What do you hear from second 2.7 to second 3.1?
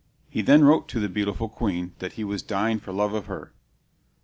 for